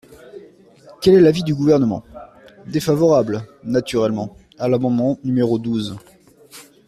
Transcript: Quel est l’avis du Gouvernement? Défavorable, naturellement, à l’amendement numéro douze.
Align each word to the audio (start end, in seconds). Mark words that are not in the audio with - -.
Quel 0.99 1.13
est 1.13 1.19
l’avis 1.21 1.43
du 1.43 1.53
Gouvernement? 1.53 2.03
Défavorable, 2.65 3.45
naturellement, 3.63 4.35
à 4.57 4.67
l’amendement 4.67 5.19
numéro 5.23 5.59
douze. 5.59 5.95